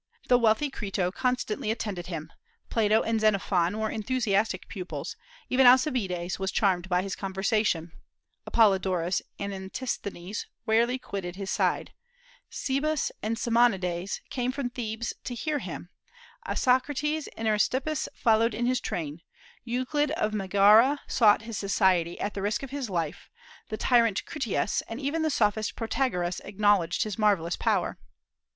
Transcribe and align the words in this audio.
The 0.29 0.39
wealthy 0.39 0.71
Crito 0.71 1.11
constantly 1.11 1.69
attended 1.69 2.07
him; 2.07 2.33
Plato 2.71 3.03
and 3.03 3.21
Xenophon 3.21 3.77
were 3.77 3.91
enthusiastic 3.91 4.67
pupils; 4.67 5.15
even 5.47 5.67
Alcibiades 5.67 6.39
was 6.39 6.51
charmed 6.51 6.89
by 6.89 7.03
his 7.03 7.15
conversation; 7.15 7.91
Apollodorus 8.47 9.21
and 9.37 9.53
Antisthenes 9.53 10.47
rarely 10.65 10.97
quitted 10.97 11.35
his 11.35 11.51
side; 11.51 11.93
Cebes 12.49 13.11
and 13.21 13.37
Simonides 13.37 14.21
came 14.31 14.51
from 14.51 14.71
Thebes 14.71 15.13
to 15.23 15.35
hear 15.35 15.59
him; 15.59 15.91
Isocrates 16.49 17.27
and 17.37 17.47
Aristippus 17.47 18.09
followed 18.15 18.55
in 18.55 18.65
his 18.65 18.81
train; 18.81 19.21
Euclid 19.65 20.09
of 20.13 20.33
Megara 20.33 20.99
sought 21.05 21.43
his 21.43 21.59
society, 21.59 22.19
at 22.19 22.33
the 22.33 22.41
risk 22.41 22.63
of 22.63 22.71
his 22.71 22.89
life; 22.89 23.29
the 23.69 23.77
tyrant 23.77 24.25
Critias, 24.25 24.81
and 24.87 24.99
even 24.99 25.21
the 25.21 25.29
Sophist 25.29 25.75
Protagoras, 25.75 26.39
acknowledged 26.43 27.03
his 27.03 27.19
marvellous 27.19 27.55
power. 27.55 27.99